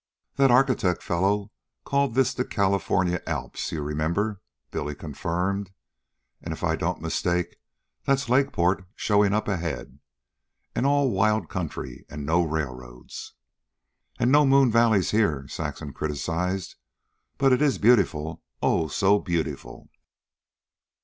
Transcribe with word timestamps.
"That 0.37 0.49
architect 0.49 1.03
fellow 1.03 1.51
called 1.83 2.15
this 2.15 2.33
the 2.33 2.43
California 2.43 3.21
Alps, 3.27 3.71
you 3.71 3.83
remember," 3.83 4.41
Billy 4.71 4.95
confirmed. 4.95 5.69
"An' 6.41 6.51
if 6.51 6.63
I 6.63 6.75
don't 6.75 7.03
mistake, 7.03 7.57
that's 8.03 8.27
Lakeport 8.27 8.85
showin' 8.95 9.31
up 9.31 9.47
ahead. 9.47 9.99
An' 10.73 10.85
all 10.85 11.11
wild 11.11 11.49
country, 11.49 12.07
an' 12.09 12.25
no 12.25 12.41
railroads." 12.41 13.33
"And 14.17 14.31
no 14.31 14.43
moon 14.43 14.71
valleys 14.71 15.11
here," 15.11 15.47
Saxon 15.47 15.93
criticized. 15.93 16.77
"But 17.37 17.53
it 17.53 17.61
is 17.61 17.77
beautiful, 17.77 18.41
oh, 18.59 18.87
so 18.87 19.19
beautiful." 19.19 19.87